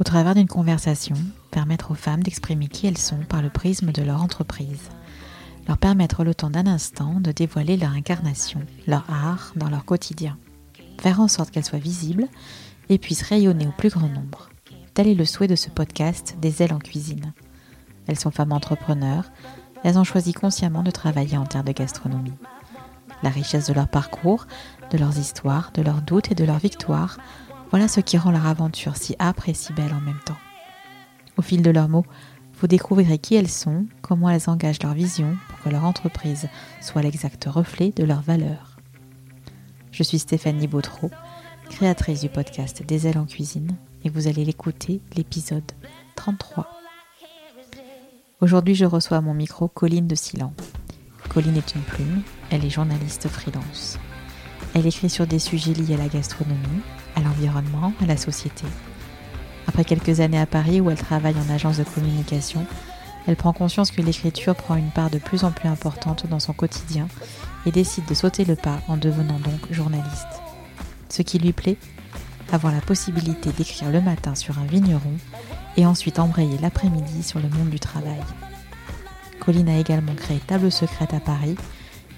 [0.00, 1.14] Au travers d'une conversation,
[1.52, 4.88] permettre aux femmes d'exprimer qui elles sont par le prisme de leur entreprise.
[5.68, 10.36] Leur permettre le temps d'un instant de dévoiler leur incarnation, leur art dans leur quotidien.
[11.00, 12.26] Faire en sorte qu'elles soient visibles
[12.88, 14.50] et puissent rayonner au plus grand nombre.
[14.94, 17.32] Tel est le souhait de ce podcast Des ailes en cuisine.
[18.08, 19.30] Elles sont femmes entrepreneurs,
[19.84, 22.34] elles ont choisi consciemment de travailler en terre de gastronomie.
[23.22, 24.48] La richesse de leur parcours,
[24.90, 27.18] de leurs histoires, de leurs doutes et de leurs victoires,
[27.74, 30.38] voilà ce qui rend leur aventure si âpre et si belle en même temps.
[31.36, 32.06] Au fil de leurs mots,
[32.60, 36.48] vous découvrirez qui elles sont, comment elles engagent leur vision pour que leur entreprise
[36.80, 38.78] soit l'exact reflet de leurs valeurs.
[39.90, 41.10] Je suis Stéphanie Bautreau,
[41.68, 45.72] créatrice du podcast Des ailes en cuisine, et vous allez l'écouter, l'épisode
[46.14, 46.68] 33.
[48.40, 50.52] Aujourd'hui, je reçois à mon micro Colline de Silan.
[51.28, 53.98] Colline est une plume, elle est journaliste freelance.
[54.74, 56.82] Elle écrit sur des sujets liés à la gastronomie,
[57.16, 58.66] à l'environnement, à la société.
[59.66, 62.66] Après quelques années à Paris où elle travaille en agence de communication,
[63.26, 66.52] elle prend conscience que l'écriture prend une part de plus en plus importante dans son
[66.52, 67.08] quotidien
[67.66, 70.26] et décide de sauter le pas en devenant donc journaliste.
[71.08, 71.78] Ce qui lui plaît,
[72.52, 75.12] avoir la possibilité d'écrire le matin sur un vigneron
[75.76, 78.20] et ensuite embrayer l'après-midi sur le monde du travail.
[79.40, 81.56] Colline a également créé Table Secrète à Paris,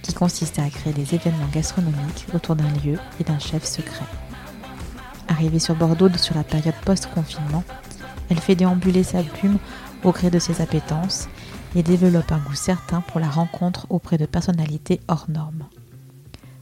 [0.02, 4.04] qui consiste à créer des événements gastronomiques autour d'un lieu et d'un chef secret.
[5.28, 7.64] Arrivée sur Bordeaux sur la période post-confinement,
[8.30, 9.58] elle fait déambuler sa plume
[10.04, 11.28] au gré de ses appétences
[11.74, 15.64] et développe un goût certain pour la rencontre auprès de personnalités hors normes.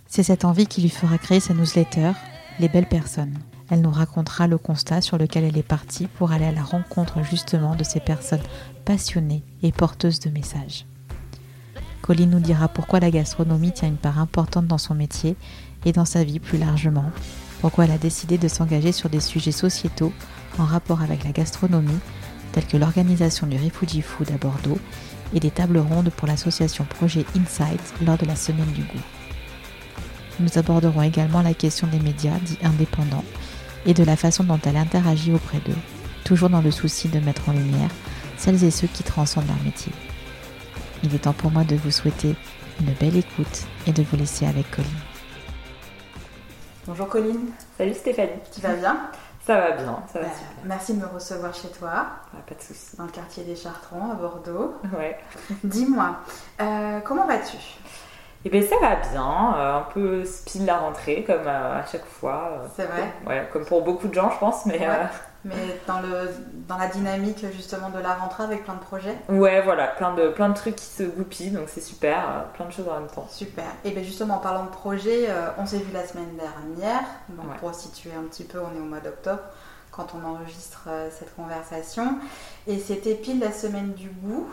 [0.07, 2.13] C'est cette envie qui lui fera créer sa newsletter
[2.61, 3.39] Les belles personnes.
[3.71, 7.23] Elle nous racontera le constat sur lequel elle est partie pour aller à la rencontre
[7.23, 8.43] justement de ces personnes
[8.85, 10.87] passionnées et porteuses de messages.
[12.03, 15.37] Colline nous dira pourquoi la gastronomie tient une part importante dans son métier
[15.87, 17.11] et dans sa vie plus largement,
[17.65, 20.13] pourquoi elle a décidé de s'engager sur des sujets sociétaux
[20.59, 21.99] en rapport avec la gastronomie,
[22.53, 24.79] tels que l'organisation du Refugee Food à Bordeaux
[25.33, 29.01] et des tables rondes pour l'association Projet Insight lors de la Semaine du Goût.
[30.41, 33.25] Nous aborderons également la question des médias dits indépendants
[33.87, 35.73] et de la façon dont elle interagit auprès d'eux,
[36.23, 37.91] toujours dans le souci de mettre en lumière
[38.37, 39.93] celles et ceux qui transcendent leur métier.
[41.03, 42.37] Il est temps pour moi de vous souhaiter
[42.83, 45.14] une belle écoute et de vous laisser avec Colline.
[46.87, 47.51] Bonjour Colline.
[47.79, 48.41] Salut Stéphanie.
[48.55, 49.09] Tu vas bien?
[49.47, 50.33] Ça va bien, ça va bah,
[50.67, 52.07] Merci de me recevoir chez toi.
[52.47, 52.95] pas de soucis.
[52.99, 54.75] Dans le quartier des Chartrons à Bordeaux.
[54.95, 55.19] Ouais.
[55.65, 56.17] Dis-moi,
[56.61, 57.57] euh, comment vas-tu?
[58.45, 62.05] Eh bien, ça va bien, euh, un peu speed la rentrée, comme euh, à chaque
[62.05, 62.65] fois.
[62.77, 63.11] C'est vrai?
[63.27, 64.87] Ouais, comme pour beaucoup de gens, je pense, mais...
[65.45, 66.31] Mais dans, le,
[66.67, 70.29] dans la dynamique, justement, de la rentrée avec plein de projets Ouais, voilà, plein de,
[70.31, 73.27] plein de trucs qui se goupillent, donc c'est super, plein de choses en même temps.
[73.31, 73.65] Super.
[73.85, 75.29] Et bien justement, en parlant de projets,
[75.59, 78.87] on s'est vu la semaine dernière, donc pour situer un petit peu, on est au
[78.87, 79.43] mois d'octobre,
[79.91, 82.19] quand on enregistre cette conversation.
[82.67, 84.49] Et c'était pile la semaine du goût,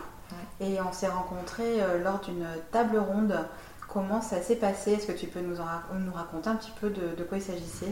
[0.59, 3.38] et on s'est rencontrés lors d'une table ronde
[3.91, 4.94] Comment ça s'est passé?
[4.94, 5.57] Est-ce que tu peux nous,
[6.13, 7.91] raconter un petit peu de, quoi il s'agissait?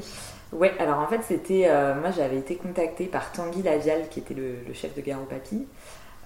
[0.54, 1.66] Oui, alors en fait, c'était.
[1.68, 5.68] Euh, moi, j'avais été contactée par Tanguy Lavial, qui était le, chef de Garo Papy,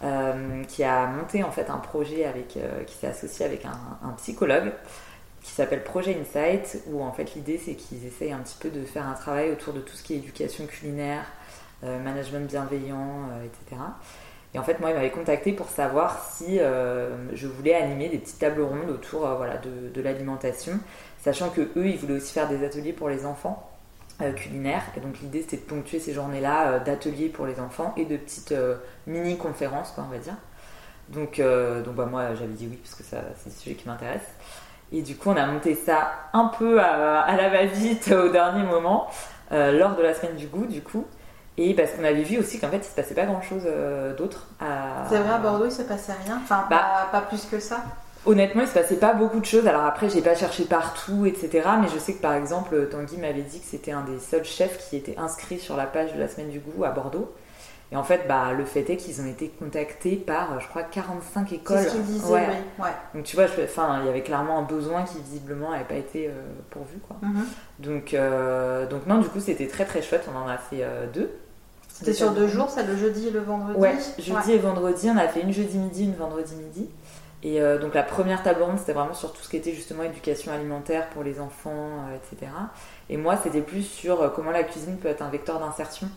[0.03, 4.72] euh, qui a monté en fait un projet euh, qui s'est associé avec un, psychologue
[5.41, 8.85] qui s'appelle Projet Insight, où en fait l'idée c'est qu'ils essayent un petit peu de
[8.85, 11.25] faire un travail autour de tout ce qui est éducation culinaire,
[11.81, 13.81] management bienveillant, etc.
[14.53, 18.19] Et en fait, moi, il m'avait contacté pour savoir si euh, je voulais animer des
[18.19, 20.73] petites tables rondes autour euh, voilà, de, l'alimentation,
[21.23, 23.67] sachant que eux, ils voulaient aussi faire des ateliers pour les enfants
[24.21, 24.83] euh, culinaires.
[24.95, 28.53] Et donc, l'idée, c'était de ponctuer ces journées-là d'ateliers pour les enfants et de petites
[29.07, 30.35] mini-conférences, on va dire.
[31.09, 34.31] Donc, donc bah, moi, j'avais dit oui, parce que c'est des sujets qui m'intéressent.
[34.91, 38.63] Et du coup, on a monté ça un peu à, à la va-vite au dernier
[38.63, 39.09] moment,
[39.49, 41.07] lors de la semaine du goût, du coup.
[41.57, 44.15] Et parce qu'on avait vu aussi qu'en fait, il se passait pas grand chose euh,
[44.15, 44.47] d'autre.
[44.59, 45.05] À...
[45.09, 47.83] C'est vrai, à Bordeaux, il se passait rien Enfin, bah, pas, plus que ça
[48.25, 49.67] Honnêtement, il se passait pas beaucoup de choses.
[49.67, 51.67] Alors après, j'ai pas cherché partout, etc.
[51.81, 54.89] Mais je sais que par exemple, Tanguy m'avait dit que c'était un des seuls chefs
[54.89, 57.33] qui était inscrit sur la page de la semaine du goût à Bordeaux.
[57.91, 61.51] Et en fait, bah, le fait est qu'ils ont été contactés par, je crois, 45
[61.53, 61.77] écoles.
[61.77, 62.47] C'est ce qu'ils disaient, ouais.
[62.79, 62.89] oui.
[63.13, 66.27] Donc tu vois, enfin, il y avait clairement un besoin qui visiblement n'avait pas été
[66.27, 66.31] euh,
[66.71, 67.17] pourvu, quoi.
[67.21, 67.45] Mhm.
[67.79, 70.27] Donc, euh, donc non, du coup, c'était très très chouette.
[70.33, 70.83] On en a fait
[71.13, 71.29] deux.
[71.94, 75.10] C'était sur deux jours, ça, le jeudi et le vendredi Ouais, jeudi et vendredi.
[75.12, 76.90] On a fait une jeudi midi, une vendredi midi.
[77.44, 80.01] Et euh, donc la première table ronde, c'était vraiment sur tout ce qui était justement
[80.01, 82.51] éducation alimentaire pour les enfants, euh, etc.
[83.10, 86.07] Et moi, c'était plus sur euh, comment la cuisine peut être un vecteur d'insertion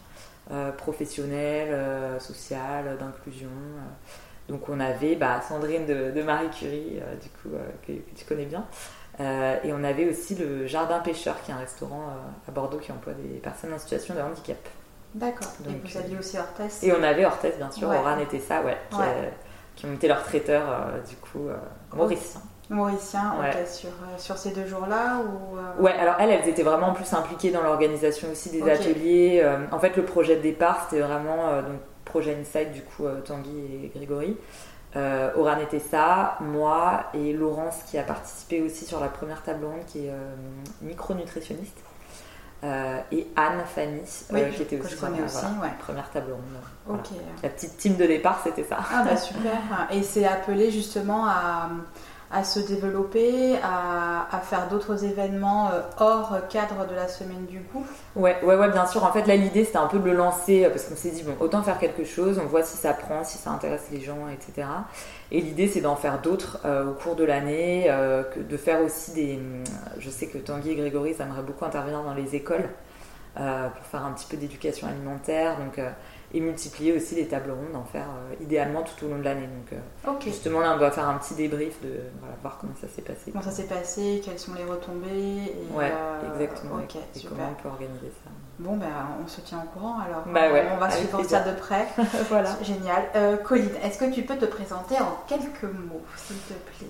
[0.79, 1.77] professionnelle,
[2.21, 3.51] sociale, d'inclusion.
[4.49, 8.65] Donc on avait bah, Sandrine de, Marie Curie, du coup, que, tu connais bien.
[9.19, 12.13] et on avait aussi le Jardin Pêcheur, qui est un restaurant
[12.47, 14.57] à Bordeaux qui emploie des personnes en situation de handicap.
[15.17, 15.49] D'accord.
[15.69, 17.89] Et vous aviez aussi Orthès Et on avait Orthès, bien sûr.
[17.89, 18.77] Oran était ça, ouais.
[19.75, 20.65] Qui, ont été leurs traiteurs,
[21.09, 21.49] du coup,
[21.95, 22.41] mauriciens.
[22.69, 27.13] Mauricien, ok, sur, sur, ces deux jours-là ou Ouais, alors elles, elles étaient vraiment plus
[27.13, 29.47] impliquées dans l'organisation aussi des ateliers.
[29.71, 33.93] en fait, le projet de départ, c'était vraiment donc, projet Inside, du coup, Tanguy et
[33.95, 34.37] Grégory.
[34.97, 39.67] Euh, Oran était ça, moi et Laurence qui a participé aussi sur la première table
[39.67, 40.35] ronde qui est euh,
[40.81, 41.77] micronutritionniste.
[42.65, 44.01] Euh, et Anne Fanny
[44.55, 46.99] qui était aussi, sur la première table ronde.
[47.43, 48.79] La petite team de départ, c'était ça.
[48.93, 49.59] Ah bah super.
[49.91, 51.69] Et c'est appelé justement à
[52.31, 57.85] à se développer, à, faire d'autres événements euh, hors cadre de la semaine du goût
[58.15, 59.05] Ouais, ouais, ouais, bien sûr.
[59.05, 61.23] En fait, là, l'idée, c'était un peu de le lancer euh, parce qu'on s'est dit,
[61.23, 64.29] bon, autant faire quelque chose, on voit si ça prend, si ça intéresse les gens,
[64.29, 64.69] etc.
[65.33, 67.91] Et l'idée, c'est d'en faire d'autres euh, au cours de l'année,
[68.37, 69.39] de faire aussi des.
[69.99, 72.69] Je sais que Tanguy et Grégory, ça aimerait beaucoup intervenir dans les écoles
[73.35, 75.59] pour faire un petit peu d'éducation alimentaire.
[75.59, 75.79] Donc,
[76.35, 79.47] et multiplier aussi les tables rondes, en faire euh, idéalement tout au long de l'année.
[79.47, 82.01] Donc euh, justement là on doit faire un petit débrief de
[82.43, 83.31] voir comment ça s'est passé.
[83.31, 85.09] Comment ça s'est passé, quelles sont les retombées.
[85.09, 86.81] Et, ouais, euh, exactement.
[86.81, 88.31] et comment on peut organiser ça.
[88.59, 88.87] Bon ben
[89.23, 90.23] on se tient au courant alors.
[90.27, 91.87] Bah ouais, on va suivre ça de près.
[92.29, 92.51] voilà.
[92.63, 93.05] Génial.
[93.45, 96.87] Colline, est-ce que tu peux te présenter en quelques mots, s'il te plaît?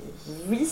[0.48, 0.68] Oui.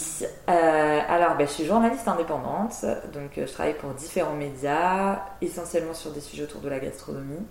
[0.47, 6.21] alors ben, je suis journaliste indépendante, donc je travaille pour différents médias, essentiellement sur des
[6.21, 7.45] sujets autour de la gastronomie.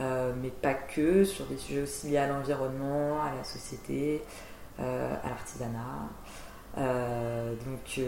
[0.00, 4.24] Euh, mais pas que, sur des sujets aussi liés à l'environnement, à la société,
[4.80, 6.08] euh, à l'artisanat.
[6.76, 8.00] Euh, donc.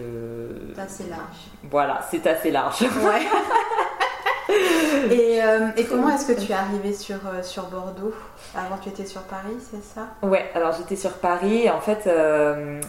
[0.74, 1.36] c'est assez large.
[1.70, 2.82] Voilà, c'est assez large.
[2.82, 3.22] Ouais.
[5.10, 5.40] et,
[5.76, 8.14] et, comment est-ce que tu es arrivée sur, sur Bordeaux
[8.54, 10.08] Avant, tu étais sur Paris, c'est ça?
[10.22, 11.68] Ouais, alors j'étais sur Paris.
[11.70, 12.08] En fait,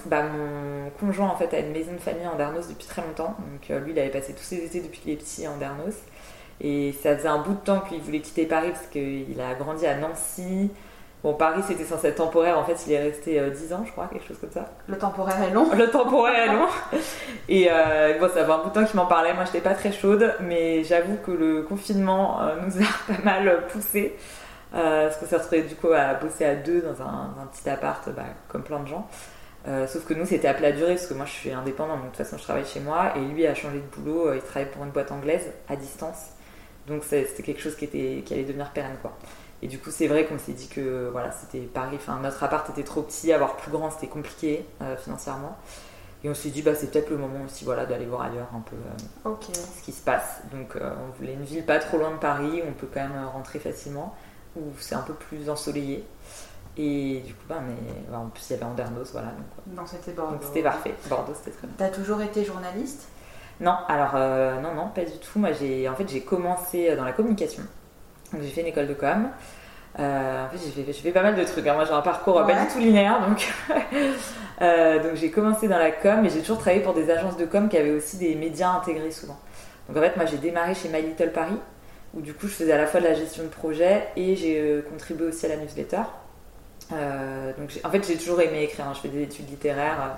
[0.06, 3.36] bah, mon conjoint en fait, a une maison de famille en Dernos depuis très longtemps.
[3.40, 5.96] Donc, lui, il avait passé tous ses étés depuis qu'il est petit en Dernos.
[6.62, 9.86] Et ça faisait un bout de temps qu'il voulait quitter Paris parce qu'il a grandi
[9.86, 10.72] à Nancy.
[11.24, 13.92] Bon, Paris c'était censé être temporaire, en fait il est resté 10 euh, ans, je
[13.92, 14.70] crois, quelque chose comme ça.
[14.88, 16.68] Le temporaire est long Le temporaire est long
[17.50, 19.74] Et euh, bon, ça fait un bout de temps qu'il m'en parlait, moi j'étais pas
[19.74, 24.16] très chaude, mais j'avoue que le confinement euh, nous a pas mal poussé.
[24.72, 28.24] parce qu'on s'est retrouvé du coup à bosser à deux dans un, petit appart, bah,
[28.48, 29.08] comme plein de gens.
[29.88, 32.16] sauf que nous c'était à plat durée parce que moi je suis indépendante, donc de
[32.16, 34.84] toute façon je travaille chez moi et lui a changé de boulot, il travaille pour
[34.84, 36.28] une boîte anglaise à distance.
[36.86, 38.98] Donc c'était quelque chose qui, était, qui allait devenir pérenne.
[39.02, 39.12] Quoi.
[39.62, 42.70] Et du coup, c'est vrai qu'on s'est dit que voilà, c'était Paris, enfin, notre appart
[42.70, 45.58] était trop petit, avoir plus grand, c'était compliqué euh, financièrement.
[46.24, 48.60] Et on s'est dit, bah, c'est peut-être le moment aussi voilà, d'aller voir ailleurs un
[48.60, 50.42] peu euh, ce qui se passe.
[50.52, 53.02] Donc euh, on voulait une ville pas trop loin de Paris, où on peut quand
[53.02, 54.16] même rentrer facilement,
[54.56, 56.06] où c'est un peu plus ensoleillé.
[56.80, 57.76] Et du coup, bah, mais,
[58.12, 59.30] bah, en plus, il y avait Andernos, voilà.
[59.66, 60.34] Donc, c'était Bordeaux.
[60.34, 60.94] Donc c'était parfait.
[61.10, 61.76] Bordeaux, c'était très bien.
[61.80, 63.08] T'as toujours été journaliste?
[63.60, 64.14] Non, alors
[64.62, 65.40] non, non, pas du tout.
[65.40, 67.64] Moi, j'ai en fait j'ai commencé dans la communication.
[68.34, 69.30] J'ai fait une école de com.
[70.00, 71.66] Euh, en fait, j'ai fait, fait, pas mal de trucs.
[71.66, 71.74] Hein.
[71.74, 73.48] Moi, j'ai un parcours pas du tout linéaire, donc
[74.62, 77.46] euh, donc j'ai commencé dans la com, et j'ai toujours travaillé pour des agences de
[77.46, 79.38] com qui avaient aussi des médias intégrés souvent.
[79.88, 81.58] Donc en fait, moi, j'ai démarré chez My Little Paris,
[82.14, 84.84] où du coup, je faisais à la fois de la gestion de projet et j'ai
[84.90, 86.04] contribué aussi à la newsletter.
[86.92, 88.88] donc en fait, j'ai toujours aimé écrire.
[88.88, 88.94] Hein.
[88.94, 90.18] Je fais des études littéraires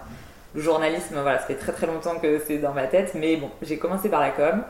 [0.55, 3.49] le journalisme, voilà, ça fait très très longtemps que c'est dans ma tête, mais bon,
[3.61, 4.63] j'ai commencé par la com.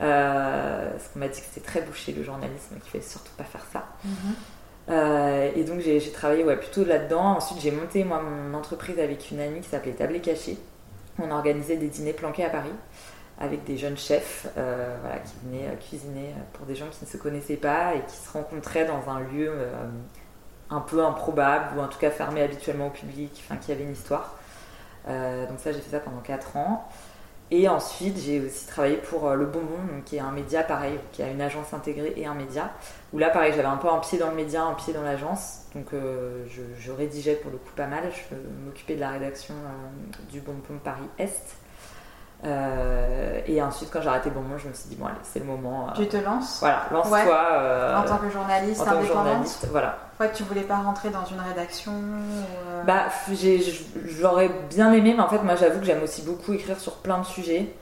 [0.00, 3.44] Euh, parce qu'on m'a dit que c'était très bouché le journalisme, qu'il fallait surtout pas
[3.44, 3.86] faire ça.
[4.88, 7.36] Euh, et donc j'ai travaillé plutôt là-dedans.
[7.36, 10.58] Ensuite j'ai monté moi mon entreprise avec une amie qui s'appelait Tablé Caché.
[11.18, 12.72] On organisait des dîners planqués à Paris
[13.38, 17.16] avec des jeunes chefs euh, qui venaient euh, cuisiner pour des gens qui ne se
[17.16, 19.52] connaissaient pas et qui se rencontraient dans un lieu
[20.70, 24.34] un peu improbable ou en tout cas fermé habituellement au public, qui avait une histoire.
[25.08, 26.88] Euh, donc ça, j'ai fait ça pendant 4 ans.
[27.52, 31.22] Et ensuite, j'ai aussi travaillé pour euh, Le Bonbon, qui est un média pareil, qui
[31.22, 32.70] a une agence intégrée et un média.
[33.12, 35.62] Où là, pareil, j'avais un peu un pied dans le média, un pied dans l'agence.
[35.74, 38.04] Donc euh, je, rédigeais pour le coup pas mal.
[38.12, 39.54] Je m'occupais de la rédaction
[40.30, 41.56] du Bonbon Paris Est.
[42.44, 45.46] Euh, et ensuite, quand j'ai arrêté Bonbon, je me suis dit, bon, allez, c'est le
[45.46, 45.92] moment.
[45.96, 47.96] tu te lances Voilà, lance-toi.
[47.96, 50.09] en tant que journaliste en indépendante voilà.
[50.20, 51.92] Ouais, tu voulais pas rentrer dans une rédaction
[52.86, 53.06] Bah,
[54.04, 57.18] j'aurais bien aimé, mais en fait, moi, j'avoue que j'aime aussi beaucoup écrire sur plein
[57.18, 57.72] de sujets.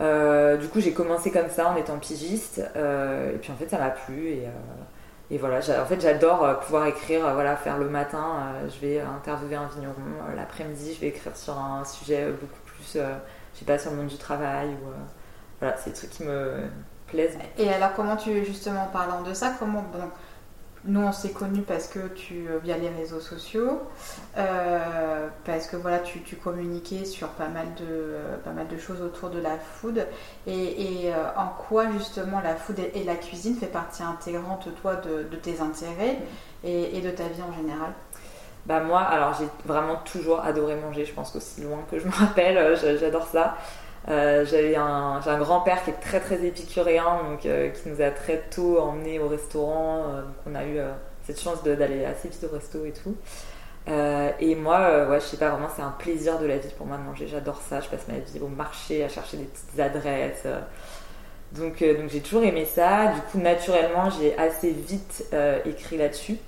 [0.00, 2.62] Euh, du coup, j'ai commencé comme ça en étant pigiste.
[2.76, 4.28] Euh, et puis, en fait, ça m'a plu.
[4.28, 4.46] Et,
[5.30, 7.32] et voilà, en fait, j'adore pouvoir écrire.
[7.32, 9.94] voilà, faire le matin, je vais interviewer un vigneron.
[10.36, 13.00] L'après-midi, je vais écrire sur un sujet beaucoup plus
[13.56, 14.68] je sais pas, sur le monde du travail.
[14.68, 14.94] Ou, euh,
[15.60, 16.60] voilà, c'est des trucs qui me
[17.06, 17.38] plaisent.
[17.56, 19.82] Et alors, comment tu, justement, en parlant de ça, comment.
[19.92, 20.10] Bon,
[20.86, 23.82] nous, on s'est connus parce que tu, euh, via les réseaux sociaux,
[24.36, 29.02] euh, parce que voilà, tu, communiquais sur pas mal, de, euh, pas mal de choses
[29.02, 30.06] autour de la food.
[30.46, 35.60] Et, en quoi, justement, la food et, la cuisine fait partie intégrante, toi, de, tes
[35.60, 36.18] intérêts
[36.64, 37.92] et, de ta vie en général?
[38.66, 42.12] Bah moi, alors j'ai vraiment toujours adoré manger, je pense qu'aussi loin que je me
[42.12, 43.56] rappelle, j'adore ça.
[44.08, 48.38] Euh, j'ai un grand-père qui est très très épicurien, donc euh, qui nous a très
[48.50, 50.04] tôt emmenés au restaurant.
[50.08, 50.78] Euh, donc on a eu
[51.26, 53.16] cette chance d'aller assez vite au resto et tout.
[53.88, 56.96] et moi, ouais, je sais pas vraiment, c'est un plaisir de la vie pour moi
[56.98, 57.26] de manger.
[57.26, 57.80] J'adore ça.
[57.80, 60.46] Je passe ma vie au marché à chercher des petites adresses.
[61.52, 63.08] donc, donc j'ai toujours aimé ça.
[63.08, 65.24] Du coup, naturellement, j'ai assez vite
[65.64, 66.38] écrit là-dessus.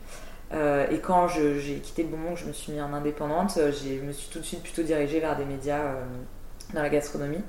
[0.53, 4.13] et quand j'ai quitté le bon monde, je me suis mis en indépendante, je me
[4.13, 5.83] suis tout de suite plutôt dirigée vers des médias
[6.75, 7.43] dans la gastronomie.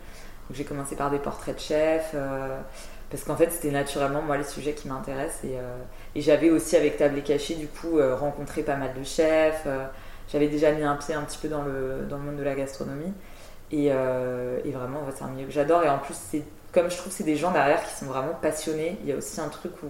[0.52, 2.60] j'ai commencé par des portraits de chefs, euh,
[3.10, 5.44] parce qu'en fait c'était naturellement moi les sujets qui m'intéressent.
[5.44, 5.78] Et, euh,
[6.16, 9.68] et j'avais aussi avec Table et du coup euh, rencontré pas mal de chefs.
[10.32, 12.56] j'avais déjà mis un pied un petit peu dans le, dans le monde de la
[12.56, 13.14] gastronomie.
[13.72, 15.84] Et, et vraiment c'est un milieu que j'adore.
[15.84, 16.16] Et en plus
[16.72, 18.98] comme je trouve c'est des gens derrière qui sont vraiment passionnés.
[19.04, 19.88] Il y a aussi un truc où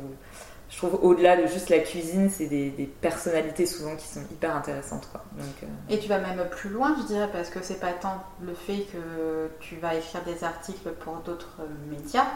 [0.69, 5.09] je trouve au-delà de juste la cuisine, c'est des, personnalités souvent qui sont hyper intéressantes.
[5.11, 5.23] Quoi.
[5.33, 8.23] Donc, euh, Et tu vas même plus loin, je dirais, parce que c'est pas tant
[8.41, 11.57] le fait que tu vas écrire des articles pour d'autres
[11.89, 12.27] médias,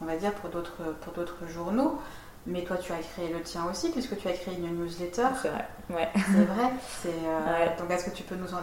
[0.00, 1.98] on va dire, pour d'autres, pour d'autres journaux,
[2.46, 5.26] mais toi tu as créé le tien aussi, puisque tu as créé une newsletter.
[5.42, 6.08] C'est vrai, ouais.
[6.14, 6.70] C'est vrai.
[7.06, 8.60] Euh, Donc est-ce que tu peux nous en...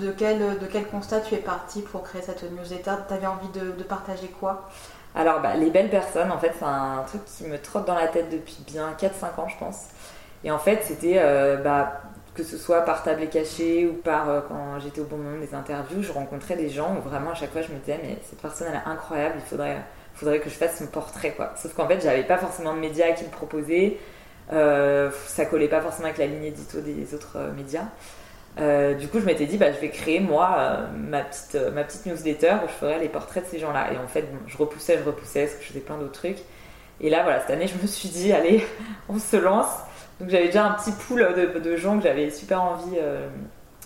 [0.00, 2.94] De quel, de quel constat tu es parti pour créer cette newsletter?
[3.06, 4.68] Tu avais envie de, de partager quoi?
[5.14, 8.08] Alors, bah, les belles personnes, en fait, c'est un truc qui me trotte dans la
[8.08, 9.86] tête depuis bien 4-5 ans, je pense.
[10.44, 12.02] Et en fait, c'était, euh, bah,
[12.34, 15.54] que ce soit par table cachée ou par euh, quand j'étais au bon moment des
[15.54, 18.40] interviews, je rencontrais des gens où vraiment à chaque fois je me disais, mais cette
[18.40, 19.78] personne elle est incroyable, il faudrait,
[20.14, 21.52] faudrait que je fasse son portrait, quoi.
[21.56, 23.96] Sauf qu'en fait, j'avais pas forcément de médias qui me proposaient.
[24.52, 27.86] Euh, ça collait pas forcément avec la ligne édito des autres médias.
[28.60, 31.70] Euh, du coup, je m'étais dit, bah, je vais créer moi euh, ma, petite, euh,
[31.70, 33.92] ma petite newsletter où je ferais les portraits de ces gens-là.
[33.92, 36.38] Et en fait, je repoussais, je repoussais, parce que je faisais plein d'autres trucs.
[37.00, 38.64] Et là, voilà, cette année, je me suis dit, allez,
[39.08, 39.70] on se lance.
[40.20, 42.98] Donc, j'avais déjà un petit pool de, de gens que j'avais super envie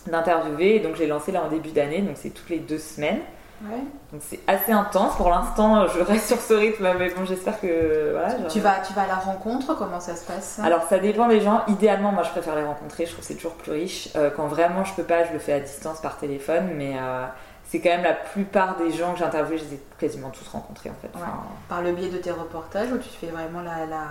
[0.06, 0.80] d'interviewer.
[0.80, 3.20] Donc, j'ai lancé là en début d'année, donc c'est toutes les deux semaines.
[4.12, 5.16] Donc c'est assez intense.
[5.16, 8.35] Pour l'instant, je reste sur ce rythme, mais bon, j'espère que voilà.
[8.49, 9.75] Tu vas, tu vas à la rencontre.
[9.76, 11.62] Comment ça se passe Alors ça dépend des gens.
[11.69, 13.07] Idéalement, moi, je préfère les rencontrer.
[13.07, 14.09] Je trouve que c'est toujours plus riche.
[14.16, 17.25] Euh, quand vraiment je peux pas, je le fais à distance par téléphone, mais euh,
[17.64, 20.47] c'est quand même la plupart des gens que j'ai interviewés, je les ai quasiment tous
[20.49, 21.11] rencontrés en fait.
[21.69, 24.04] Par le biais de tes reportages, où tu fais vraiment la la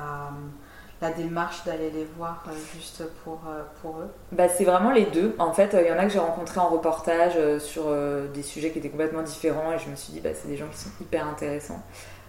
[1.10, 4.10] démarche d'aller les voir euh, juste pour, euh, pour eux?
[4.32, 5.36] Bah, C'est vraiment les deux.
[5.40, 7.86] En fait, il y en a que j'ai rencontrés en reportage euh, sur
[8.34, 10.68] des sujets qui étaient complètement différents et je me suis dit, bah, c'est des gens
[10.72, 11.82] qui sont hyper intéressants.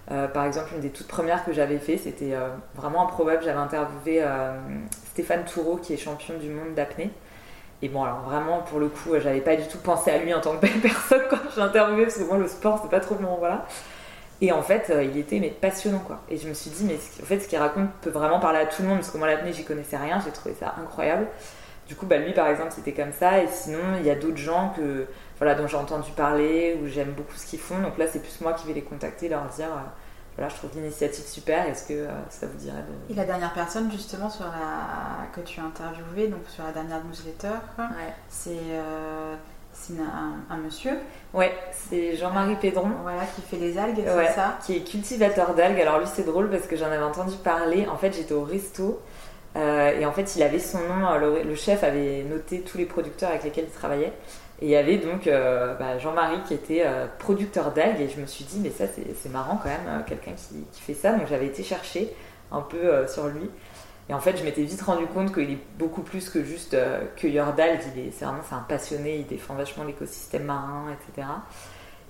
[0.08, 2.32] par exemple, une des toutes premières que j'avais fait, c'était
[2.74, 3.42] vraiment improbable.
[3.44, 4.24] J'avais interviewé
[5.10, 7.10] Stéphane Toureau, qui est champion du monde d'apnée.
[7.82, 10.40] Et bon, alors vraiment, pour le coup, j'avais pas du tout pensé à lui en
[10.40, 13.16] tant que belle personne quand j'ai interviewé, parce que moi, le sport, c'est pas trop
[13.16, 13.36] mon.
[13.36, 13.66] Voilà.
[14.42, 16.20] Et en fait, euh, il était mais passionnant quoi.
[16.28, 18.66] Et je me suis dit, mais en fait, ce qu'il raconte peut vraiment parler à
[18.66, 21.28] tout le monde, parce que moi, l'apnée, j'y connaissais rien, j'ai trouvé ça incroyable.
[21.86, 23.40] Du coup, bah, lui, par exemple, c'était comme ça.
[23.40, 25.06] Et sinon, il y a d'autres gens que,
[25.38, 27.78] voilà, dont j'ai entendu parler, où j'aime beaucoup ce qu'ils font.
[27.78, 29.80] Donc là, c'est plus moi qui vais les contacter, leur dire, euh,
[30.36, 33.12] voilà, je trouve l'initiative super, est-ce que euh, ça vous dirait de...
[33.12, 35.26] Et la dernière personne, justement, sur la...
[35.32, 37.58] que tu as interviewée, donc sur la dernière newsletter,
[38.28, 39.51] c'est c'est
[40.50, 40.92] un, monsieur.
[41.34, 42.90] Ouais, c'est Jean-Marie Pédron.
[43.02, 45.80] Voilà, qui fait les algues, c'est ça Qui est cultivateur d'algues.
[45.80, 47.86] Alors lui, c'est drôle parce que j'en avais entendu parler.
[47.88, 49.00] En fait, j'étais au resto.
[49.56, 52.86] Euh, et en fait, il avait son nom, euh, le, chef avait noté tous les
[52.86, 54.12] producteurs avec lesquels il travaillait.
[54.60, 56.84] Et il y avait donc euh, bah, Jean-Marie qui était
[57.18, 58.00] producteur d'algues.
[58.00, 60.94] Et je me suis dit, mais ça, c'est marrant quand même, quelqu'un qui, qui, fait
[60.94, 61.12] ça.
[61.12, 62.14] Donc j'avais été chercher
[62.50, 63.50] un peu sur lui.
[64.08, 67.02] Et en fait, je m'étais vite rendu compte qu'il est beaucoup plus que juste euh,
[67.16, 67.80] cueilleur d'algues.
[68.12, 71.28] C'est vraiment un passionné, il défend vachement l'écosystème marin, etc.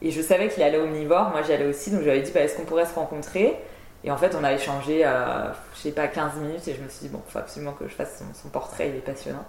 [0.00, 2.56] Et je savais qu'il allait omnivore, moi j'y allais aussi, donc j'avais dit bah, est-ce
[2.56, 3.56] qu'on pourrait se rencontrer?
[4.04, 6.88] Et en fait, on a échangé, euh, je sais pas, 15 minutes et je me
[6.88, 9.44] suis dit bon, il faut absolument que je fasse son, portrait, il est passionnant.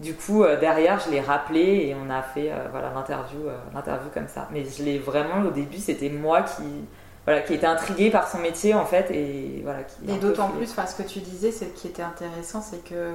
[0.00, 4.26] Du coup, euh, derrière, je l'ai rappelé et on a fait voilà l'interview, l'interview comme
[4.26, 4.48] ça.
[4.50, 6.64] Mais je l'ai vraiment, au début, c'était moi qui
[7.24, 9.82] voilà, qui était intrigué par son métier en fait et voilà.
[9.82, 13.14] Qui et d'autant plus, enfin, ce que tu disais, ce qui était intéressant, c'est que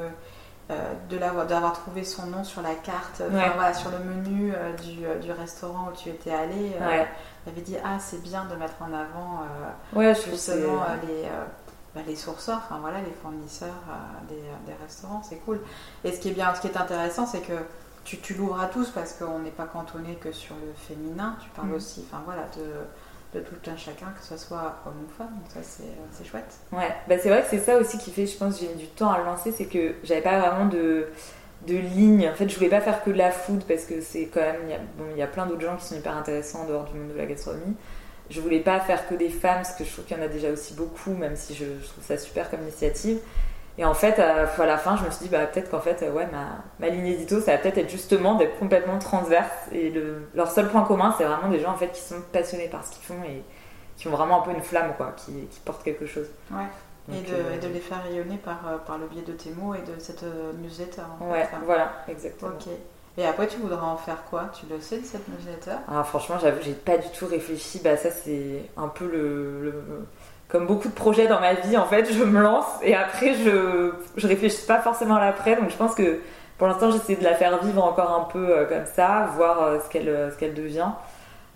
[0.72, 5.04] euh, de d'avoir trouvé son nom sur la carte, voilà, sur le menu euh, du,
[5.04, 7.08] euh, du, restaurant où tu étais allé, ouais.
[7.48, 9.42] avait dit ah c'est bien de mettre en avant
[9.94, 11.28] ouais, justement les
[11.96, 13.82] bah, les sourceurs, enfin voilà, les fournisseurs
[14.28, 14.36] des,
[14.68, 15.60] des, restaurants, c'est cool.
[16.04, 17.54] Et ce qui est bien, ce qui est intéressant, c'est que
[18.04, 21.36] tu, tu l'ouvres à tous parce qu'on n'est pas cantonné que sur le féminin.
[21.42, 21.74] Tu parles mm.
[21.74, 22.64] aussi, enfin voilà, de
[23.34, 25.30] de tout un chacun, que ce soit homme ou femme.
[25.36, 26.58] Donc ça, c'est chouette.
[26.72, 28.88] Ouais, bah, c'est vrai que c'est ça aussi qui fait, je pense, j'ai mis du
[28.88, 31.08] temps à le lancer, c'est que j'avais pas vraiment de,
[31.68, 32.28] de ligne.
[32.28, 34.62] En fait, je voulais pas faire que de la food parce que c'est quand même,
[35.12, 37.18] il y a, plein d'autres gens qui sont hyper intéressants en dehors du monde de
[37.18, 37.76] la gastronomie.
[38.30, 40.28] Je voulais pas faire que des femmes parce que je trouve qu'il y en a
[40.28, 43.20] déjà aussi beaucoup, même si je, trouve ça super comme initiative.
[43.80, 46.28] Et en fait, à, la fin, je me suis dit, bah, peut-être qu'en fait, ouais,
[46.34, 46.48] ma,
[46.80, 49.70] ma ligne édito, ça va peut-être être justement d'être complètement transverse.
[49.72, 52.68] Et le, leur seul point commun, c'est vraiment des gens en fait qui sont passionnés
[52.68, 53.42] par ce qu'ils font et
[53.96, 56.28] qui ont vraiment un peu une flamme, quoi, qui, qui portent quelque chose.
[56.52, 56.66] Ouais.
[57.08, 59.52] et, de, euh, et, de, les faire rayonner par, euh, par le biais de tes
[59.52, 61.04] mots et de cette euh, newsletter.
[61.22, 62.52] ouais, voilà, exactement.
[62.52, 62.68] Ok.
[63.18, 64.50] Et après, tu voudras en faire quoi?
[64.60, 65.78] Tu le sais de cette newsletter?
[65.88, 67.80] Ah, Franchement, j'avoue, j'ai pas du tout réfléchi.
[67.82, 69.74] Bah, ça, c'est un peu le,
[70.50, 73.94] Comme beaucoup de projets dans ma vie, en fait, je me lance et après, je,
[74.18, 75.56] je réfléchis pas forcément à l'après.
[75.56, 76.20] Donc, je pense que
[76.58, 80.34] pour l'instant, j'essaie de la faire vivre encore un peu comme ça, voir ce qu'elle
[80.38, 80.90] qu'elle devient.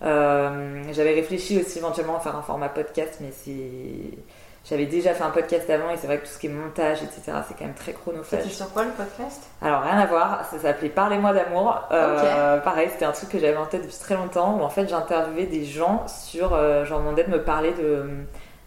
[0.04, 4.18] Euh, j'avais réfléchi aussi éventuellement à faire un format podcast, mais c'est.
[4.66, 7.04] J'avais déjà fait un podcast avant et c'est vrai que tout ce qui est montage,
[7.04, 8.44] etc., c'est quand même très chronophage.
[8.44, 9.44] C'était sur quoi le podcast?
[9.62, 11.82] Alors rien à voir, ça s'appelait Parlez-moi d'amour.
[11.92, 14.88] Euh, pareil, c'était un truc que j'avais en tête depuis très longtemps où en fait
[14.88, 16.54] j'interviewais des gens sur.
[16.54, 18.06] Euh, j'en demandais de me parler de,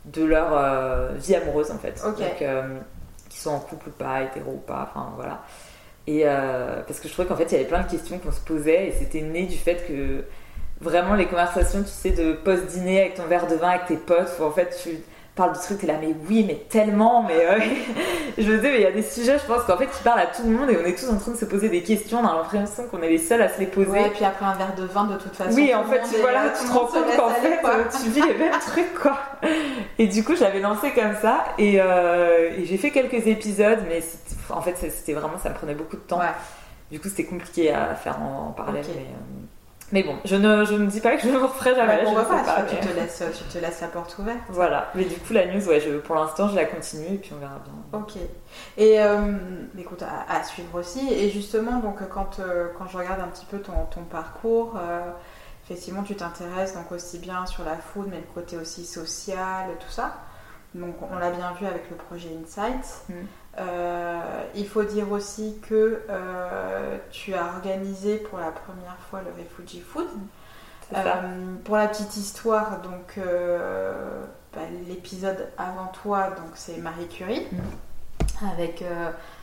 [0.06, 2.02] de leur vie amoureuse en fait.
[2.02, 2.16] Donc,
[3.28, 5.42] qui sont en couple ou pas, hétéro ou pas, enfin voilà.
[6.06, 6.24] Et
[6.86, 8.88] parce que je trouvais qu'en fait il y avait plein de questions qu'on se posait
[8.88, 10.24] et c'était né du fait que
[10.80, 14.30] vraiment les conversations, tu sais, de post-dîner avec ton verre de vin avec tes potes,
[14.38, 14.98] où en fait tu
[15.36, 17.58] parles du truc, t'es là, mais oui, mais tellement, mais euh,
[18.38, 20.26] je dis, mais il y a des sujets, je pense qu'en fait, qui parlent à
[20.26, 22.26] tout le monde et on est tous en train de se poser des questions, on
[22.26, 23.90] a l'impression qu'on est les seuls à se les poser.
[23.90, 25.54] Ouais, et puis après un verre de vin, de toute façon.
[25.54, 28.34] Oui, en fait, tu, voilà, tu te rends compte qu'en fait, euh, tu vis les
[28.34, 29.18] mêmes trucs, quoi.
[29.98, 33.80] Et du coup, je l'avais lancé comme ça et, euh, et j'ai fait quelques épisodes,
[33.88, 34.00] mais
[34.50, 36.20] en fait, c'était vraiment, ça me prenait beaucoup de temps.
[36.90, 38.84] Du coup, c'était compliqué à faire en, parallèle.
[38.88, 39.06] Mais,
[39.92, 42.04] mais bon, je ne, je ne dis pas que je ne vous referai jamais.
[42.04, 44.40] je pas, tu, te laisses, tu te laisses la porte ouverte.
[44.48, 47.32] Voilà, mais du coup, la news, ouais, je, pour l'instant, je la continue et puis
[47.34, 48.00] on verra bien.
[48.00, 48.16] Ok.
[48.76, 49.36] Et euh,
[49.78, 51.08] écoute, à, suivre aussi.
[51.12, 55.00] Et justement, donc, quand, euh, quand je regarde un petit peu ton, ton parcours, euh,
[55.64, 59.92] effectivement, tu t'intéresses donc aussi bien sur la food, mais le côté aussi social, tout
[59.92, 60.16] ça.
[60.74, 63.04] Donc, on l'a bien vu avec le projet Insight.
[63.08, 63.12] Mm.
[63.58, 69.30] Euh, il faut dire aussi que euh, tu as organisé pour la première fois le
[69.42, 70.06] Refugee Food.
[70.94, 73.18] Euh, pour la petite histoire, donc
[74.54, 78.46] bah, l'épisode avant toi, donc c'est Marie Curie mm.
[78.52, 78.84] avec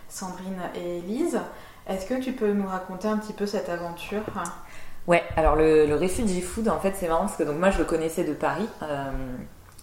[0.07, 1.39] Sandrine et Elise.
[1.85, 4.21] Est-ce que tu peux nous raconter un petit peu cette aventure?
[5.05, 7.79] Ouais, alors le, le, Refugee Food, en fait, c'est marrant parce que donc moi je
[7.79, 8.69] le connaissais de Paris,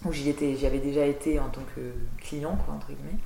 [0.07, 3.18] où j'y étais, j'y avais déjà été en tant que client, quoi, entre guillemets.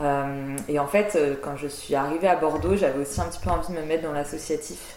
[0.00, 3.40] Euh, et en fait, euh, quand je suis arrivée à Bordeaux, j'avais aussi un petit
[3.40, 4.96] peu envie de me mettre dans l'associatif.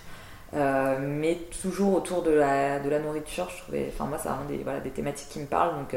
[0.54, 3.48] Euh, mais toujours autour de la, nourriture,
[4.00, 5.96] moi, c'est vraiment des, thématiques qui me parlent, donc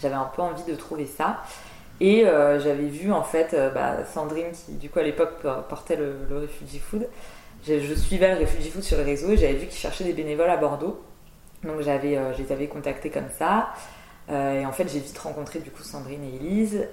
[0.00, 1.42] j'avais un peu envie de trouver ça.
[2.00, 6.38] Et j'avais vu en fait bah, Sandrine qui, du coup, à l'époque portait le, le
[6.38, 7.08] Refugee Food.
[7.66, 10.48] Je, suivais le Refugee Food sur les réseaux et j'avais vu qu'ils cherchaient des bénévoles
[10.48, 11.02] à Bordeaux.
[11.62, 13.70] Donc j'avais, je comme ça.
[14.30, 16.86] et en fait, j'ai vite rencontré du coup Sandrine et Elise.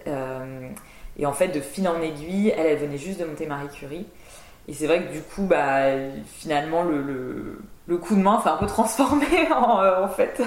[1.18, 4.06] Et en fait, de fil en aiguille, elle, elle venait juste de monter Marie Curie.
[4.70, 5.84] Et c'est vrai que du coup, bah,
[6.26, 9.26] finalement, le, le, coup de main s'est un peu transformé
[9.56, 10.42] en, euh, en fait.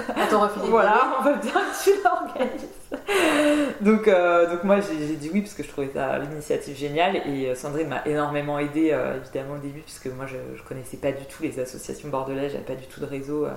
[0.69, 3.71] Voilà, on veut bien que tu l'organises.
[3.81, 7.15] donc, euh, donc moi, j'ai dit oui parce que je trouvais ça l'initiative géniale.
[7.27, 11.11] Et euh, Sandrine m'a énormément aidé, évidemment, au début, puisque moi, je, je connaissais pas
[11.11, 13.47] du tout les associations bordelaises, j'avais pas du tout de réseau.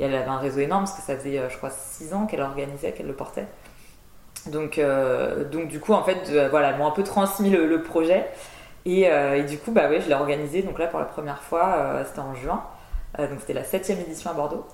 [0.00, 2.40] et elle avait un réseau énorme parce que ça faisait, je crois, six ans qu'elle
[2.40, 3.46] organisait, qu'elle le portait.
[4.46, 7.82] Donc, euh, donc du coup, en fait, euh, voilà, elles m'ont un peu transmis le,
[7.82, 8.26] projet.
[8.84, 10.62] Et, euh, et, du coup, bah ouais, je l'ai organisé.
[10.62, 12.62] Donc là, pour la première fois, c'était en juin.
[13.18, 14.66] donc c'était la septième édition à Bordeaux.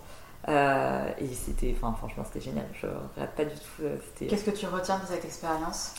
[0.49, 2.67] et c'était, enfin, franchement, c'était génial.
[2.81, 4.27] Je regrette pas du tout.
[4.29, 5.95] Qu'est-ce que tu retiens de cette expérience?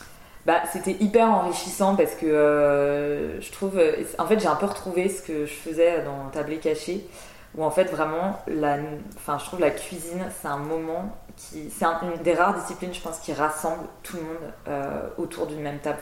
[0.45, 3.81] Bah, c'était hyper enrichissant parce que je trouve,
[4.19, 7.07] en fait, j'ai un peu retrouvé ce que je faisais dans Tablé Caché,
[7.55, 8.77] où en fait, vraiment, la,
[9.17, 13.19] enfin, je trouve la cuisine, c'est un moment c'est une des rares disciplines, je pense,
[13.19, 15.99] qui rassemble tout le monde euh, autour d'une même table.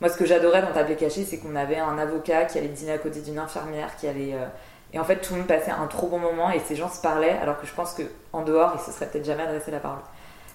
[0.00, 2.92] Moi, ce que j'adorais dans Table Cachée, c'est qu'on avait un avocat qui allait dîner
[2.92, 4.34] à côté d'une infirmière, qui allait.
[4.34, 4.46] Euh,
[4.92, 7.00] et en fait, tout le monde passait un trop bon moment et ces gens se
[7.00, 10.00] parlaient, alors que je pense qu'en dehors, ils se seraient peut-être jamais adressé la parole.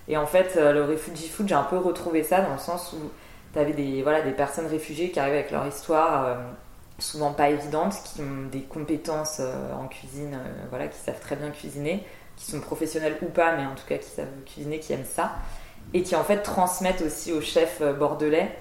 [0.08, 2.94] Et en fait, euh, le Refugee Food, j'ai un peu retrouvé ça dans le sens
[2.94, 3.12] où
[3.54, 6.38] tu avais des, voilà, des personnes réfugiées qui arrivaient avec leur histoire,
[7.00, 9.39] souvent pas évidente, qui ont des compétences
[9.74, 10.38] en cuisine,
[10.70, 12.06] voilà, qui savent très bien cuisiner
[12.38, 15.36] qui sont professionnels ou pas, mais en tout cas qui savent cuisiner, qui aiment ça,
[15.93, 18.52] et qui en fait transmettent aussi aux chefs euh, bordelais,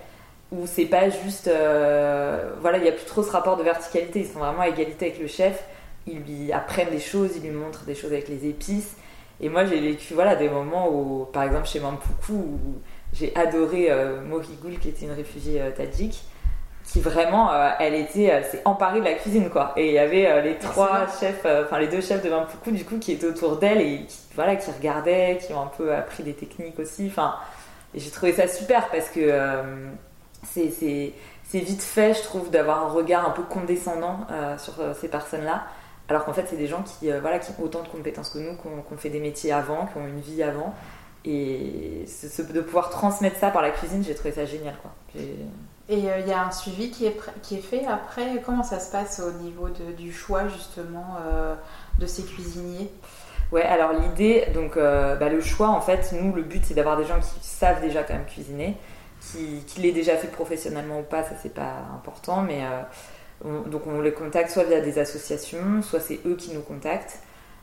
[0.52, 1.48] où c'est pas juste.
[1.48, 4.68] Euh, voilà, il n'y a plus trop ce rapport de verticalité, ils sont vraiment à
[4.68, 5.64] égalité avec le chef,
[6.06, 8.96] ils lui apprennent des choses, ils lui montrent des choses avec les épices.
[9.40, 12.58] Et moi, j'ai vécu voilà, des moments où, par exemple, chez Mampuku, où
[13.12, 14.20] j'ai adoré euh,
[14.80, 16.22] qui était une réfugiée euh, tadjik,
[16.84, 19.72] qui vraiment, euh, elle était, s'est emparée de la cuisine, quoi.
[19.76, 22.98] Et il y avait les trois chefs, enfin les deux chefs de Mampuku, du coup,
[22.98, 26.34] qui étaient autour d'elle et qui, voilà, qui regardaient, qui ont un peu appris des
[26.34, 27.06] techniques aussi.
[27.10, 27.36] Enfin,
[27.94, 29.32] j'ai trouvé ça super parce que
[30.42, 34.26] c'est, c'est, vite fait, je trouve, d'avoir un regard un peu condescendant
[34.58, 35.64] sur ces personnes-là.
[36.08, 38.56] Alors qu'en fait, c'est des gens qui, voilà, qui ont autant de compétences que nous,
[38.56, 40.74] qui ont, fait des métiers avant, qui ont une vie avant.
[41.24, 42.04] Et
[42.52, 44.74] de pouvoir transmettre ça par la cuisine, j'ai trouvé ça génial.
[44.82, 44.90] Quoi.
[45.88, 48.42] Et euh, il y a un suivi qui est, qui est fait après.
[48.44, 51.54] Comment ça se passe au niveau de, du choix justement euh,
[51.98, 52.90] de ces cuisiniers?
[53.52, 56.96] Ouais, alors l'idée, donc euh, bah, le choix, en fait, nous, le but, c'est d'avoir
[56.96, 58.76] des gens qui savent déjà quand même cuisiner,
[59.20, 62.62] qui, qui l'aient déjà fait professionnellement ou pas, ça c'est pas important, mais
[63.44, 67.20] donc on les contacte soit via des associations, soit c'est eux qui nous contactent.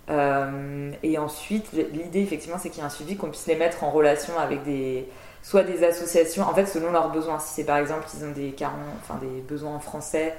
[0.07, 3.91] Et ensuite, l'idée effectivement, c'est qu'il y ait un suivi, qu'on puisse les mettre en
[3.91, 5.09] relation avec des,
[5.43, 7.39] soit des associations, en fait, selon leurs besoins.
[7.39, 8.53] Si c'est par exemple qu'ils ont des,
[9.01, 10.33] enfin, des besoins en français,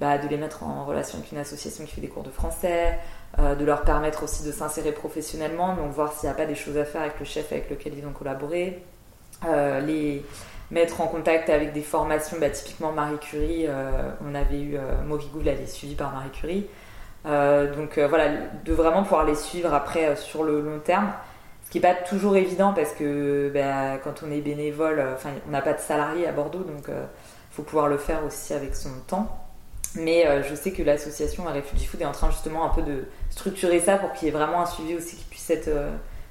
[0.00, 2.98] bah, de les mettre en relation avec une association qui fait des cours de français,
[3.38, 6.54] euh, de leur permettre aussi de s'insérer professionnellement, donc voir s'il n'y a pas des
[6.54, 8.82] choses à faire avec le chef avec lequel ils ont collaboré,
[9.46, 10.24] euh, les
[10.70, 13.66] mettre en contact avec des formations, bah, typiquement Marie Curie,
[14.24, 16.66] on avait eu Morigoul, elle est suivie par Marie Curie.
[17.26, 18.28] Euh, donc euh, voilà,
[18.64, 21.12] de vraiment pouvoir les suivre après euh, sur le long terme.
[21.68, 25.50] Ce qui n'est pas toujours évident parce que bah, quand on est bénévole, enfin on
[25.50, 26.94] n'a pas de salarié à Bordeaux, donc il
[27.50, 29.44] faut pouvoir le faire aussi avec son temps.
[29.94, 33.80] Mais je sais que l'association Refugee Food est en train justement un peu de structurer
[33.80, 35.68] ça pour qu'il y ait vraiment un suivi aussi qui puisse être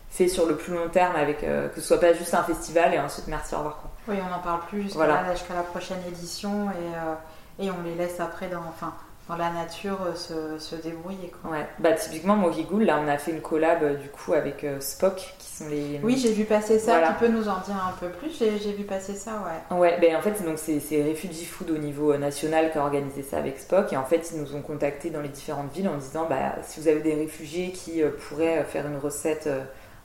[0.10, 3.00] fait sur le plus long terme avec que ce soit pas juste un festival et
[3.00, 3.84] ensuite merci au revoir.
[4.08, 8.20] Oui, on n'en parle plus jusqu'à la, la, prochaine édition et, et, on les laisse
[8.20, 8.64] après dans.
[8.68, 8.92] Enfin,
[9.28, 11.32] dans la nature euh, se, se débrouiller.
[11.42, 11.52] Quoi.
[11.52, 14.80] Ouais, bah typiquement Morigoul, là on a fait une collab euh, du coup avec euh,
[14.80, 16.00] Spock qui sont les.
[16.04, 17.02] Oui, j'ai vu passer ça.
[17.08, 18.38] Tu peux nous en dire un peu plus?
[18.38, 19.78] J'ai vu passer ça, ouais.
[19.78, 23.38] Ouais, ben en fait donc c'est Refugee Food au niveau national qui a organisé ça
[23.38, 26.26] avec Spock et en fait ils nous ont contactés dans les différentes villes en disant
[26.30, 29.50] bah si vous avez des réfugiés qui pourraient faire une recette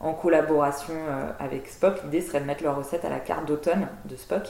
[0.01, 0.95] en collaboration
[1.39, 4.49] avec Spock, l'idée serait de mettre leur recette à la carte d'automne de Spock.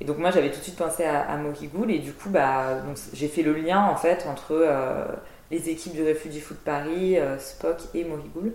[0.00, 1.38] Et donc moi j'avais tout de suite pensé à, à
[1.88, 2.82] et du coup bah,
[3.12, 5.04] j'ai fait le lien en fait entre euh,
[5.50, 8.52] les équipes du Refugee Food Paris, euh, Spock et Mohigoul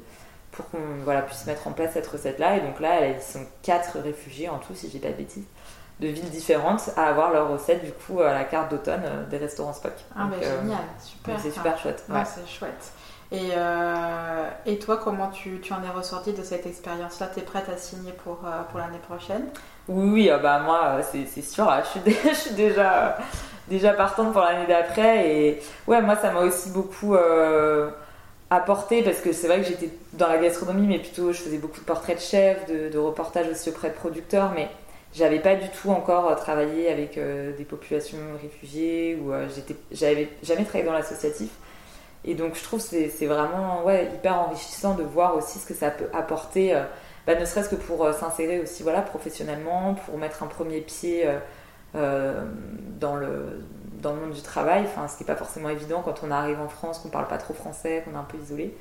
[0.52, 2.56] pour qu'on voilà, puisse mettre en place cette recette là.
[2.58, 5.46] Et donc là ils sont quatre réfugiés en tout si j'ai pas de bêtises
[6.00, 9.38] de villes différentes à avoir leur recette du coup à la carte d'automne euh, des
[9.38, 9.94] restaurants Spock.
[10.16, 11.40] Ah bah génial, super.
[11.40, 12.04] C'est super chouette.
[12.10, 12.92] Ouais, c'est chouette.
[13.32, 13.50] Et,
[14.66, 17.30] et, toi, comment tu, tu, en es ressorti de cette expérience-là?
[17.34, 18.38] Tu es prête à signer pour,
[18.70, 19.46] pour l'année prochaine?
[19.90, 23.18] Oui, ah bah moi, c'est sûr, je suis, déjà, je suis déjà,
[23.68, 25.30] déjà partante pour l'année d'après.
[25.30, 27.90] Et ouais, moi, ça m'a aussi beaucoup euh,
[28.50, 31.82] apporté parce que c'est vrai que j'étais dans la gastronomie, mais plutôt je faisais beaucoup
[31.82, 34.70] de portraits de chefs, de, reportages aussi auprès de producteurs, mais
[35.14, 39.34] j'avais pas du tout encore euh, travaillé avec euh, des populations réfugiées ou
[39.92, 41.50] j'avais jamais travaillé dans l'associatif.
[42.26, 45.74] Et donc, je trouve que c'est vraiment ouais, hyper enrichissant de voir aussi ce que
[45.74, 46.74] ça peut apporter
[47.26, 51.26] bah, ne serait-ce que pour euh, s'insérer aussi voilà, professionnellement, pour mettre un premier pied
[51.26, 51.40] euh,
[51.96, 52.44] euh,
[53.00, 53.64] dans, le,
[54.02, 56.60] dans le monde du travail, enfin, ce qui n'est pas forcément évident quand on arrive
[56.60, 58.76] en France, qu'on parle pas trop français, qu'on est un peu isolé.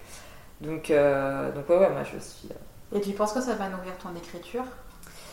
[0.61, 2.49] Donc, donc ouais, ouais, moi je suis...
[2.95, 4.65] Et tu penses que ça va nourrir ton écriture?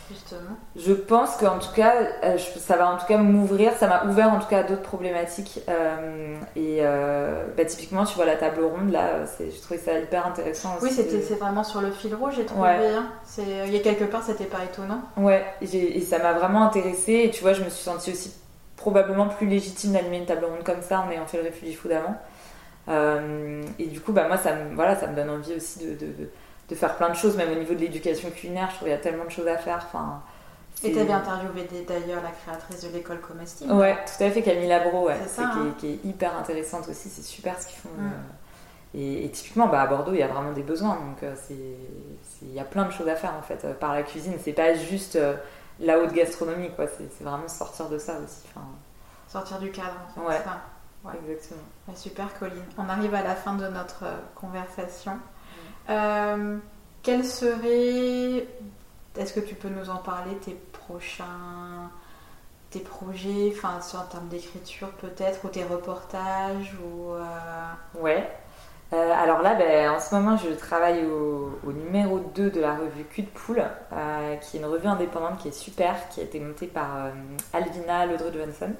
[0.09, 1.93] Justement Je pense qu'en tout cas,
[2.23, 4.81] euh, ça va en tout cas m'ouvrir, ça m'a ouvert en tout cas à d'autres
[4.81, 5.61] problématiques.
[5.69, 10.25] Euh, et euh, bah, typiquement, tu vois la table ronde là, j'ai trouvé ça hyper
[10.25, 10.77] intéressant.
[10.81, 12.69] Oui, c'était c'est vraiment sur le fil rouge, j'ai trouvé.
[12.69, 13.07] Hein.
[13.37, 15.01] Il y a quelque part, c'était pas étonnant.
[15.17, 17.23] Ouais, et ça m'a vraiment intéressée.
[17.25, 18.33] Et tu vois, je me suis sentie aussi
[18.75, 21.91] probablement plus légitime d'animer une table ronde comme ça en ayant fait le Refugee Food
[21.91, 22.15] avant.
[23.77, 26.29] et du coup, bah, moi, ça me, voilà, ça me donne envie aussi de de
[26.75, 29.01] faire plein de choses, même au niveau de l'éducation culinaire, je trouve qu'il y a
[29.01, 29.83] tellement de choses à faire.
[29.87, 30.21] Enfin,
[30.83, 33.73] et tu avais interviewé d'ailleurs la créatrice de l'école comestible.
[33.73, 35.17] Ouais, tout à fait, Camille Labro, ouais.
[35.37, 35.73] Hein.
[35.77, 37.89] qui, est, hyper intéressante aussi, c'est super ce qu'ils font.
[37.97, 38.11] Mm.
[38.95, 42.53] Euh, et, typiquement, bah, à Bordeaux, il y a vraiment des besoins, donc euh, il
[42.53, 44.35] y a plein de choses à faire en fait euh, par la cuisine.
[44.41, 45.19] C'est pas juste
[45.81, 46.85] la haute gastronomie, quoi.
[46.87, 48.43] C'est vraiment sortir de ça aussi.
[48.49, 48.65] Enfin...
[49.27, 50.27] Sortir du cadre, en fait.
[50.27, 50.41] Ouais,
[51.05, 51.19] ouais.
[51.25, 51.61] exactement.
[51.93, 52.63] super, Colline.
[52.77, 55.19] On arrive à la fin de notre conversation.
[55.89, 56.57] Euh,
[57.01, 58.45] quels seraient,
[59.17, 61.89] est-ce que tu peux nous en parler, tes prochains,
[62.69, 67.23] tes projets, enfin en termes d'écriture peut-être, ou tes reportages ou euh,
[67.99, 68.29] Ouais.
[68.91, 73.03] Euh, alors là, ben, en ce moment, je travaille au, numéro 2 de la revue
[73.05, 73.63] Cul de Poule,
[74.41, 77.11] qui est une revue indépendante qui est super, qui a été montée par
[77.53, 78.73] Alvina Ledru Johansson,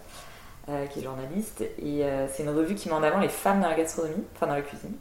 [0.90, 1.62] qui est journaliste.
[1.78, 4.56] Et c'est une revue qui met en avant les femmes dans la gastronomie, enfin dans
[4.56, 4.96] la cuisine.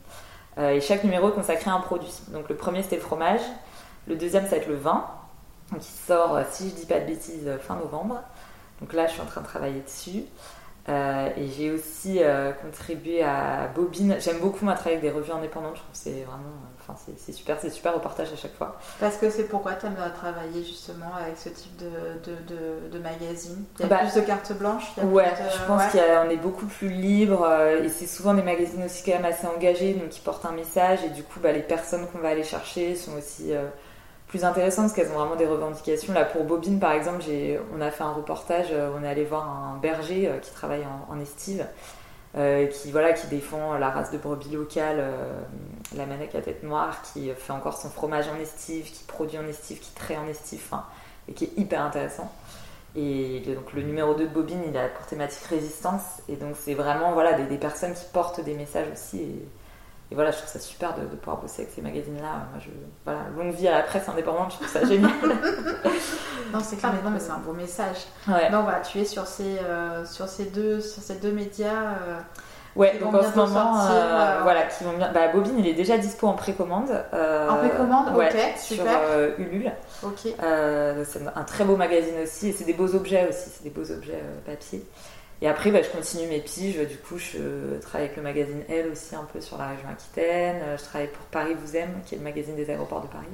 [0.59, 2.13] Et chaque numéro est consacré à un produit.
[2.29, 3.41] Donc le premier c'était le fromage,
[4.07, 5.07] le deuxième ça va être le vin,
[5.79, 8.21] qui sort, si je dis pas de bêtises, fin novembre.
[8.81, 10.25] Donc là je suis en train de travailler dessus.
[10.89, 14.17] Euh, et j'ai aussi euh, contribué à Bobine.
[14.21, 15.77] J'aime beaucoup ma travailler avec des revues indépendantes.
[15.77, 18.77] Je trouve que c'est vraiment, enfin c'est super, c'est super reportage à chaque fois.
[18.99, 21.89] Parce que c'est pourquoi tu aimes travailler justement avec ce type de,
[22.25, 23.65] de, de, magazine?
[23.79, 24.93] Il y a bah, plus de cartes blanches?
[25.03, 29.03] ouais, je pense qu'on est beaucoup plus libre euh, et c'est souvent des magazines aussi
[29.05, 32.07] quand même assez engagés, donc qui portent un message et du coup bah, les personnes
[32.09, 33.53] qu'on va aller chercher sont aussi
[34.29, 36.13] plus intéressantes parce qu'elles ont vraiment des revendications.
[36.13, 37.25] Là, pour Bobine, par exemple,
[37.75, 40.85] on a fait un reportage, euh, on est allé voir un berger euh, qui travaille
[41.09, 41.67] en, estive,
[42.37, 45.03] euh, qui, voilà, qui défend la race de brebis locale,
[45.97, 49.47] la manec à tête noire, qui fait encore son fromage en estive, qui produit en
[49.47, 50.63] estive, qui traite en estive,
[51.27, 52.31] et qui est hyper intéressant.
[52.97, 56.75] Et donc le numéro 2 de Bobine, il a pour thématique résistance, et donc c'est
[56.75, 59.27] vraiment voilà, des, personnes qui portent des messages aussi.
[60.11, 62.47] Et voilà, je trouve ça super de, pouvoir bosser avec ces magazines-là.
[62.51, 62.71] Moi, je,
[63.05, 65.11] voilà, longue vie à la presse indépendante, je trouve ça génial.
[66.53, 68.07] non, c'est clair, mais non, mais c'est un beau message.
[68.27, 68.49] Ouais.
[68.49, 71.93] Non, voilà, tu es sur ces, euh, sur ces, deux, sur ces deux médias.
[72.07, 72.21] Euh,
[72.75, 75.13] ouais, donc en ce moment, euh, voilà, qui vont bien.
[75.13, 76.91] Bah, Bobine, il est déjà dispo en précommande.
[77.13, 78.87] en précommande, ok, super.
[78.87, 79.73] Sur Ulule.
[80.03, 80.21] Ok.
[80.23, 83.93] c'est un très beau magazine aussi, et c'est des beaux objets aussi, c'est des beaux
[83.93, 84.87] objets papier.
[85.41, 86.79] Et après, bah, je continue mes piges.
[86.89, 90.61] Du coup, je travaille avec le magazine Elle aussi un peu sur la région Aquitaine.
[90.77, 93.27] Je travaille pour Paris vous aime, qui est le magazine des aéroports de Paris.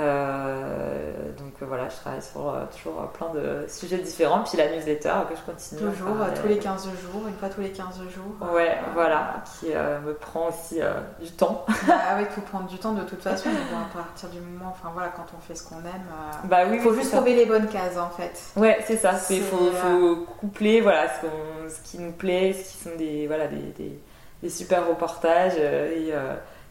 [0.00, 4.44] Euh, donc voilà, je travaille sur euh, toujours plein de sujets différents.
[4.44, 5.90] Puis la newsletter que je continue.
[5.90, 8.48] Toujours, tous les 15 jours, une fois tous les 15 jours.
[8.52, 10.80] Ouais, voilà, qui euh, me prend aussi
[11.20, 11.64] du temps.
[11.90, 13.48] ah oui, il faut prendre du temps de toute façon.
[13.48, 16.80] à partir du moment, enfin voilà, quand on fait ce qu'on aime, bah oui, il
[16.80, 18.40] faut juste trouver les bonnes cases en fait.
[18.56, 19.14] Ouais, c'est ça.
[19.30, 23.48] Il faut, faut, coupler voilà, ce, ce, qui nous plaît, ce qui sont des, voilà,
[23.48, 24.00] des, des,
[24.42, 26.12] des super reportages et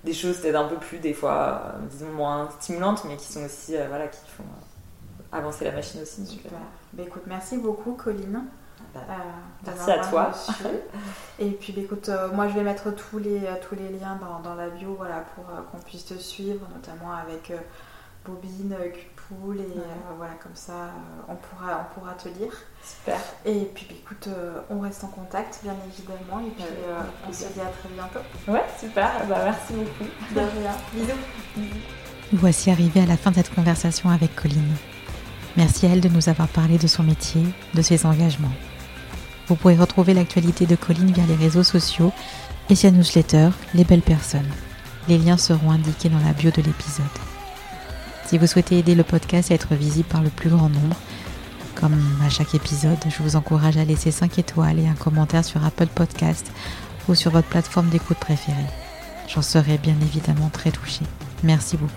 [0.03, 3.43] des choses peut-être un peu plus des fois euh, disons moins stimulantes mais qui sont
[3.43, 6.51] aussi euh, voilà qui font euh, avancer la machine aussi super.
[6.93, 8.43] bah, écoute merci beaucoup Colline
[8.93, 9.01] bah,
[9.65, 10.31] merci à toi.
[11.39, 14.55] Et puis bah, écoute moi je vais mettre tous les tous les liens dans, dans
[14.55, 17.51] la bio voilà pour qu'on puisse te suivre notamment avec
[18.25, 18.75] Bobine
[19.29, 19.81] et euh,
[20.17, 20.87] voilà, comme ça, euh,
[21.27, 22.53] on, pourra, on pourra te lire.
[22.81, 23.19] Super.
[23.45, 26.63] Et puis, bah, écoute, euh, on reste en contact, bien évidemment, et puis
[27.27, 28.19] on se dit à très bientôt.
[28.47, 29.11] Ouais, super.
[29.27, 30.09] Bah, merci beaucoup.
[30.33, 30.75] De rien.
[30.93, 31.67] Bisous.
[32.31, 34.75] Nous voici arrivés à la fin de cette conversation avec Colline.
[35.55, 38.51] Merci à elle de nous avoir parlé de son métier, de ses engagements.
[39.47, 42.11] Vous pourrez retrouver l'actualité de Colline via les réseaux sociaux
[42.69, 44.51] et sa newsletter Les Belles Personnes.
[45.07, 47.05] Les liens seront indiqués dans la bio de l'épisode.
[48.27, 50.97] Si vous souhaitez aider le podcast à être visible par le plus grand nombre,
[51.75, 55.63] comme à chaque épisode, je vous encourage à laisser 5 étoiles et un commentaire sur
[55.63, 56.51] Apple Podcast
[57.07, 58.57] ou sur votre plateforme d'écoute préférée.
[59.29, 61.05] J'en serai bien évidemment très touchée.
[61.43, 61.93] Merci beaucoup.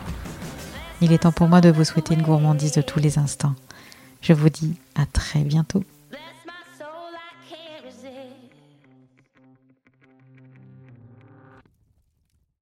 [1.01, 3.57] Il est temps pour moi de vous souhaiter une gourmandise de tous les instants.
[4.23, 5.83] Je vous dis à très bientôt.